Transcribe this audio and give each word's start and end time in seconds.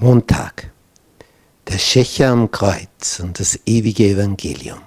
Montag, 0.00 0.70
der 1.66 1.76
Schächer 1.76 2.28
am 2.28 2.48
Kreuz 2.52 3.18
und 3.18 3.40
das 3.40 3.58
ewige 3.66 4.04
Evangelium. 4.04 4.80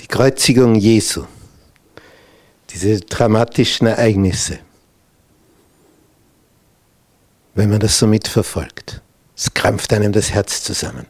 Die 0.00 0.06
Kreuzigung 0.06 0.74
Jesu, 0.74 1.26
diese 2.70 3.00
dramatischen 3.00 3.88
Ereignisse, 3.88 4.60
wenn 7.54 7.68
man 7.68 7.80
das 7.80 7.98
so 7.98 8.06
mitverfolgt, 8.06 9.02
es 9.36 9.52
krampft 9.52 9.92
einem 9.92 10.12
das 10.12 10.30
Herz 10.30 10.62
zusammen. 10.62 11.04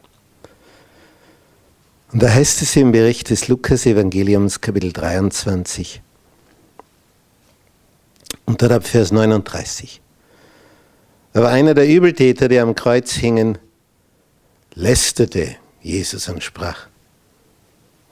Und 2.11 2.21
da 2.21 2.29
heißt 2.29 2.61
es 2.61 2.75
im 2.75 2.91
Bericht 2.91 3.29
des 3.29 3.47
Lukas-Evangeliums, 3.47 4.59
Kapitel 4.59 4.91
23, 4.91 6.02
und 8.45 8.61
dort 8.61 8.71
ab 8.71 8.85
Vers 8.85 9.11
39. 9.11 10.01
Aber 11.33 11.49
einer 11.49 11.73
der 11.73 11.87
Übeltäter, 11.87 12.47
die 12.47 12.59
am 12.59 12.75
Kreuz 12.75 13.13
hingen, 13.13 13.57
lästerte 14.75 15.55
Jesus 15.81 16.29
und 16.29 16.43
sprach, 16.43 16.87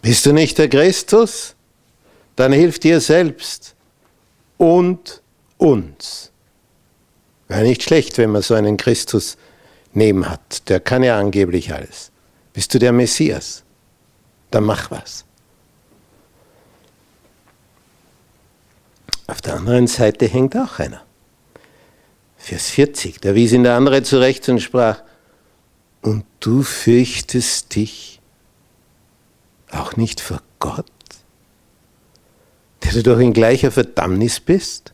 bist 0.02 0.26
du 0.26 0.34
nicht 0.34 0.58
der 0.58 0.70
Christus? 0.70 1.56
Dann 2.36 2.52
hilf 2.54 2.80
dir 2.80 3.00
selbst 3.00 3.76
und 4.58 5.22
uns. 5.58 6.32
Wäre 7.48 7.64
nicht 7.64 7.84
schlecht, 7.84 8.18
wenn 8.18 8.32
man 8.32 8.42
so 8.42 8.54
einen 8.54 8.78
Christus 8.78 9.38
neben 9.94 10.28
hat. 10.30 10.70
Der 10.70 10.80
kann 10.80 11.04
ja 11.04 11.20
angeblich 11.20 11.74
alles. 11.74 12.12
Bist 12.54 12.74
du 12.74 12.80
der 12.80 12.92
Messias? 12.92 13.64
Dann 14.50 14.64
mach 14.64 14.90
was. 14.90 15.26
Auf 19.28 19.42
der 19.42 19.56
anderen 19.56 19.88
Seite 19.88 20.28
hängt 20.28 20.56
auch 20.56 20.80
einer. 20.80 21.04
Vers 22.38 22.70
40, 22.72 23.22
da 23.22 23.36
wies 23.36 23.52
ihn 23.52 23.64
der 23.64 23.76
andere 23.76 24.04
zurecht 24.04 24.50
und 24.50 24.60
sprach, 24.60 25.04
und 26.02 26.26
du 26.40 26.64
fürchtest 26.64 27.76
dich 27.76 28.20
auch 29.70 29.96
nicht 29.96 30.20
vor 30.20 30.42
Gott, 30.60 30.86
der 32.84 32.94
du 32.94 33.04
doch 33.04 33.20
in 33.20 33.34
gleicher 33.34 33.72
Verdammnis 33.72 34.40
bist? 34.40 34.94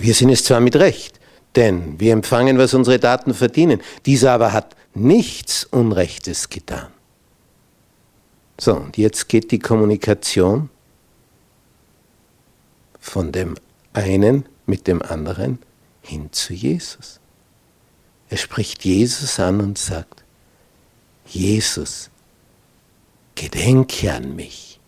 Wir 0.00 0.14
sind 0.14 0.30
es 0.30 0.44
zwar 0.44 0.60
mit 0.60 0.76
Recht, 0.76 1.18
denn 1.56 1.98
wir 1.98 2.12
empfangen, 2.12 2.58
was 2.58 2.74
unsere 2.74 2.98
Daten 2.98 3.34
verdienen. 3.34 3.80
Dieser 4.06 4.32
aber 4.32 4.52
hat 4.52 4.76
nichts 4.94 5.64
Unrechtes 5.64 6.48
getan. 6.48 6.88
So, 8.58 8.76
und 8.76 8.96
jetzt 8.96 9.28
geht 9.28 9.50
die 9.50 9.58
Kommunikation 9.58 10.70
von 13.14 13.30
dem 13.30 13.54
einen 13.92 14.44
mit 14.66 14.88
dem 14.88 15.00
anderen 15.00 15.60
hin 16.02 16.32
zu 16.32 16.52
Jesus. 16.52 17.20
Er 18.28 18.38
spricht 18.38 18.84
Jesus 18.84 19.38
an 19.38 19.60
und 19.60 19.78
sagt, 19.78 20.24
Jesus, 21.24 22.10
gedenke 23.36 24.12
an 24.12 24.34
mich, 24.34 24.80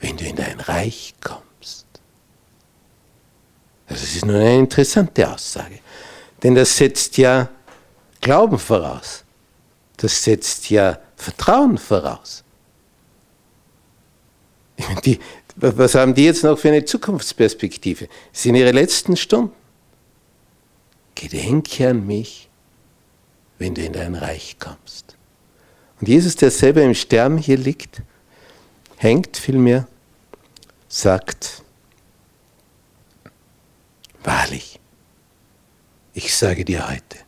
wenn 0.00 0.16
du 0.16 0.24
in 0.24 0.34
dein 0.34 0.58
Reich 0.58 1.14
kommst. 1.22 1.86
Das 3.86 4.02
ist 4.02 4.24
nun 4.24 4.34
eine 4.34 4.58
interessante 4.58 5.32
Aussage, 5.32 5.78
denn 6.42 6.56
das 6.56 6.76
setzt 6.76 7.18
ja 7.18 7.48
Glauben 8.20 8.58
voraus. 8.58 9.22
Das 9.96 10.24
setzt 10.24 10.70
ja 10.70 10.98
Vertrauen 11.14 11.78
voraus. 11.78 12.42
Die, 15.04 15.20
was 15.56 15.94
haben 15.94 16.14
die 16.14 16.24
jetzt 16.24 16.44
noch 16.44 16.58
für 16.58 16.68
eine 16.68 16.84
Zukunftsperspektive? 16.84 18.08
Es 18.32 18.42
sind 18.42 18.54
ihre 18.54 18.72
letzten 18.72 19.16
Stunden. 19.16 19.52
Gedenke 21.14 21.88
an 21.88 22.06
mich, 22.06 22.48
wenn 23.58 23.74
du 23.74 23.82
in 23.82 23.92
dein 23.92 24.14
Reich 24.14 24.56
kommst. 24.58 25.16
Und 26.00 26.08
Jesus, 26.08 26.34
der 26.36 26.50
selber 26.50 26.82
im 26.82 26.94
Sterben 26.94 27.38
hier 27.38 27.56
liegt, 27.56 28.02
hängt 28.96 29.36
vielmehr, 29.36 29.86
sagt, 30.88 31.62
wahrlich, 34.24 34.80
ich 36.14 36.34
sage 36.34 36.64
dir 36.64 36.88
heute, 36.88 37.18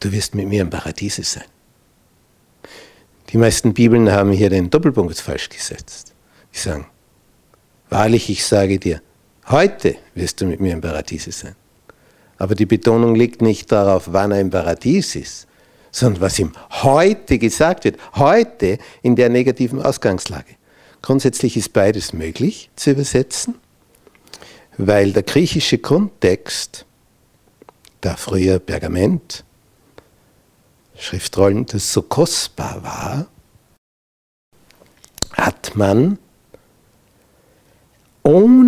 du 0.00 0.10
wirst 0.10 0.34
mit 0.34 0.48
mir 0.48 0.62
im 0.62 0.70
Paradiese 0.70 1.22
sein. 1.22 1.44
Die 3.28 3.38
meisten 3.38 3.72
Bibeln 3.72 4.10
haben 4.10 4.32
hier 4.32 4.50
den 4.50 4.70
Doppelpunkt 4.70 5.18
falsch 5.18 5.48
gesetzt. 5.48 6.09
Die 6.52 6.58
sagen, 6.58 6.86
wahrlich, 7.88 8.30
ich 8.30 8.44
sage 8.44 8.78
dir, 8.78 9.02
heute 9.48 9.96
wirst 10.14 10.40
du 10.40 10.46
mit 10.46 10.60
mir 10.60 10.72
im 10.72 10.80
Paradiese 10.80 11.32
sein. 11.32 11.56
Aber 12.38 12.54
die 12.54 12.66
Betonung 12.66 13.14
liegt 13.14 13.42
nicht 13.42 13.70
darauf, 13.70 14.12
wann 14.12 14.32
er 14.32 14.40
im 14.40 14.50
Paradies 14.50 15.14
ist, 15.14 15.46
sondern 15.90 16.22
was 16.22 16.38
ihm 16.38 16.52
heute 16.70 17.38
gesagt 17.38 17.84
wird, 17.84 17.98
heute 18.14 18.78
in 19.02 19.16
der 19.16 19.28
negativen 19.28 19.82
Ausgangslage. 19.82 20.56
Grundsätzlich 21.02 21.56
ist 21.56 21.72
beides 21.72 22.12
möglich 22.12 22.70
zu 22.76 22.92
übersetzen, 22.92 23.56
weil 24.76 25.12
der 25.12 25.22
griechische 25.22 25.78
Kontext, 25.78 26.86
da 28.00 28.16
früher 28.16 28.58
Pergament, 28.58 29.44
Schriftrollen, 30.96 31.66
das 31.66 31.92
so 31.92 32.02
kostbar 32.02 32.82
war, 32.82 33.26
hat 35.32 35.74
man 35.74 36.18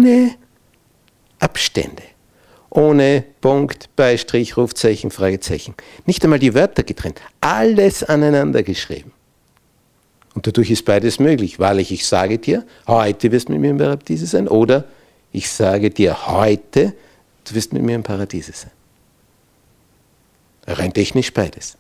ohne 0.03 0.35
Abstände, 1.39 2.03
ohne 2.71 3.25
Punkt, 3.41 3.95
Beistrich, 3.97 4.57
Rufzeichen, 4.57 5.11
Fragezeichen. 5.11 5.75
Nicht 6.07 6.25
einmal 6.25 6.39
die 6.39 6.55
Wörter 6.55 6.83
getrennt, 6.83 7.21
alles 7.41 8.03
aneinander 8.03 8.63
geschrieben. 8.63 9.13
Und 10.35 10.47
dadurch 10.47 10.71
ist 10.71 10.85
beides 10.85 11.19
möglich. 11.19 11.59
Wahrlich, 11.59 11.93
ich 11.93 12.07
sage 12.07 12.39
dir, 12.39 12.65
heute 12.87 13.31
wirst 13.31 13.49
du 13.49 13.53
mit 13.53 13.61
mir 13.61 13.71
im 13.71 13.79
Paradiese 13.79 14.27
sein. 14.27 14.49
Oder 14.49 14.85
ich 15.31 15.51
sage 15.51 15.91
dir 15.91 16.27
heute, 16.27 16.95
du 17.45 17.55
wirst 17.55 17.73
mit 17.73 17.83
mir 17.83 17.95
im 17.95 18.03
Paradiese 18.03 18.53
sein. 18.53 18.71
Rein 20.67 20.93
technisch 20.93 21.33
beides. 21.33 21.77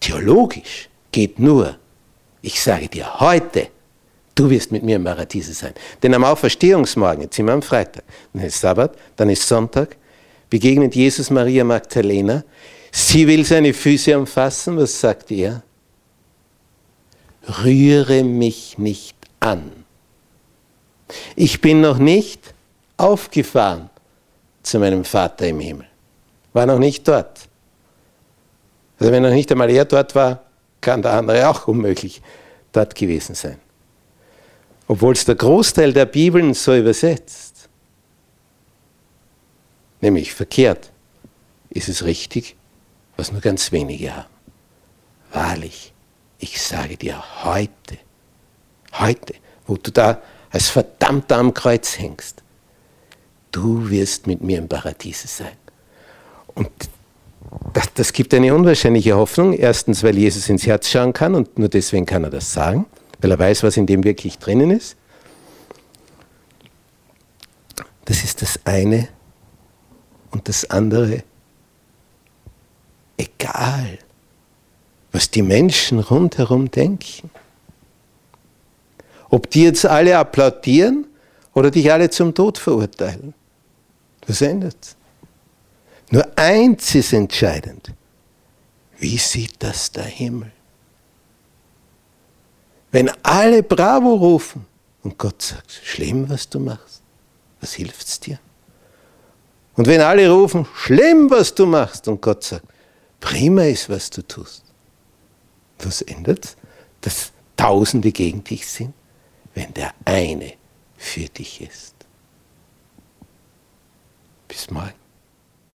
Theologisch 0.00 0.88
geht 1.12 1.38
nur, 1.38 1.78
ich 2.40 2.60
sage 2.60 2.88
dir 2.88 3.20
heute, 3.20 3.68
Du 4.34 4.48
wirst 4.48 4.72
mit 4.72 4.82
mir 4.82 4.96
im 4.96 5.04
Paradiese 5.04 5.52
sein. 5.52 5.74
Denn 6.02 6.14
am 6.14 6.24
Auferstehungsmorgen, 6.24 7.24
jetzt 7.24 7.36
sind 7.36 7.46
wir 7.46 7.52
am 7.52 7.62
Freitag, 7.62 8.04
dann 8.32 8.44
ist 8.44 8.60
Sabbat, 8.60 8.96
dann 9.16 9.28
ist 9.28 9.46
Sonntag, 9.46 9.96
begegnet 10.48 10.94
Jesus 10.94 11.30
Maria 11.30 11.64
Magdalena. 11.64 12.44
Sie 12.90 13.26
will 13.26 13.44
seine 13.44 13.74
Füße 13.74 14.18
umfassen. 14.18 14.76
Was 14.78 15.00
sagt 15.00 15.30
er? 15.30 15.62
Rühre 17.64 18.22
mich 18.22 18.78
nicht 18.78 19.16
an. 19.40 19.70
Ich 21.36 21.60
bin 21.60 21.80
noch 21.80 21.98
nicht 21.98 22.54
aufgefahren 22.96 23.90
zu 24.62 24.78
meinem 24.78 25.04
Vater 25.04 25.48
im 25.48 25.60
Himmel. 25.60 25.86
War 26.54 26.66
noch 26.66 26.78
nicht 26.78 27.06
dort. 27.06 27.40
Also 28.98 29.12
wenn 29.12 29.22
noch 29.22 29.30
nicht 29.30 29.50
einmal 29.50 29.68
er 29.70 29.84
dort 29.84 30.14
war, 30.14 30.42
kann 30.80 31.02
der 31.02 31.12
andere 31.12 31.48
auch 31.48 31.66
unmöglich 31.66 32.22
dort 32.72 32.94
gewesen 32.94 33.34
sein 33.34 33.61
obwohl 34.88 35.12
es 35.12 35.24
der 35.24 35.34
Großteil 35.34 35.92
der 35.92 36.06
Bibeln 36.06 36.54
so 36.54 36.76
übersetzt, 36.76 37.68
nämlich 40.00 40.34
verkehrt, 40.34 40.90
ist 41.70 41.88
es 41.88 42.04
richtig, 42.04 42.56
was 43.16 43.32
nur 43.32 43.40
ganz 43.40 43.72
wenige 43.72 44.14
haben. 44.14 44.28
Wahrlich, 45.32 45.92
ich 46.38 46.60
sage 46.60 46.96
dir 46.96 47.22
heute, 47.44 47.98
heute, 48.92 49.34
wo 49.66 49.76
du 49.76 49.90
da 49.90 50.20
als 50.50 50.68
Verdammter 50.68 51.38
am 51.38 51.54
Kreuz 51.54 51.98
hängst, 51.98 52.42
du 53.50 53.88
wirst 53.88 54.26
mit 54.26 54.42
mir 54.42 54.58
im 54.58 54.68
Paradiese 54.68 55.28
sein. 55.28 55.56
Und 56.54 56.70
das, 57.72 57.92
das, 57.94 58.12
gibt 58.12 58.34
eine 58.34 58.54
unwahrscheinliche 58.54 59.16
Hoffnung. 59.16 59.54
Erstens, 59.54 60.02
weil 60.02 60.18
Jesus 60.18 60.48
ins 60.48 60.66
Herz 60.66 60.90
schauen 60.90 61.12
kann 61.12 61.34
und 61.34 61.58
nur 61.58 61.68
deswegen 61.68 62.04
kann 62.04 62.24
er 62.24 62.30
das 62.30 62.52
sagen 62.52 62.86
weil 63.22 63.30
er 63.30 63.38
weiß, 63.38 63.62
was 63.62 63.76
in 63.76 63.86
dem 63.86 64.04
wirklich 64.04 64.38
drinnen 64.38 64.70
ist. 64.72 64.96
Das 68.04 68.24
ist 68.24 68.42
das 68.42 68.58
eine 68.64 69.08
und 70.32 70.48
das 70.48 70.68
andere. 70.68 71.22
Egal, 73.16 73.98
was 75.12 75.30
die 75.30 75.42
Menschen 75.42 76.00
rundherum 76.00 76.70
denken. 76.70 77.30
Ob 79.30 79.48
die 79.50 79.62
jetzt 79.62 79.86
alle 79.86 80.18
applaudieren 80.18 81.06
oder 81.54 81.70
dich 81.70 81.92
alle 81.92 82.10
zum 82.10 82.34
Tod 82.34 82.58
verurteilen. 82.58 83.34
Das 84.26 84.40
ändert 84.40 84.96
Nur 86.10 86.26
eins 86.36 86.94
ist 86.94 87.12
entscheidend. 87.12 87.92
Wie 88.98 89.16
sieht 89.16 89.54
das 89.62 89.90
der 89.92 90.04
Himmel? 90.04 90.52
Wenn 92.92 93.10
alle 93.22 93.62
Bravo 93.62 94.14
rufen 94.14 94.66
und 95.02 95.18
Gott 95.18 95.42
sagt, 95.42 95.72
schlimm, 95.72 96.28
was 96.28 96.48
du 96.48 96.60
machst. 96.60 97.02
Was 97.60 97.74
hilft's 97.74 98.20
dir? 98.20 98.38
Und 99.74 99.86
wenn 99.86 100.00
alle 100.00 100.30
rufen, 100.30 100.66
schlimm, 100.74 101.30
was 101.30 101.54
du 101.54 101.66
machst, 101.66 102.06
und 102.06 102.20
Gott 102.20 102.44
sagt, 102.44 102.66
prima 103.20 103.64
ist, 103.64 103.88
was 103.88 104.10
du 104.10 104.22
tust, 104.22 104.64
was 105.78 106.02
ändert 106.02 106.56
dass 107.02 107.32
Tausende 107.56 108.10
gegen 108.10 108.42
dich 108.42 108.66
sind, 108.66 108.94
wenn 109.54 109.74
der 109.74 109.92
eine 110.04 110.54
für 110.96 111.28
dich 111.28 111.60
ist. 111.60 111.94
Bis 114.48 114.70
morgen. 114.70 115.01